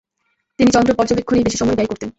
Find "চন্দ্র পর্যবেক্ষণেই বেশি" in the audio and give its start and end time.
0.71-1.57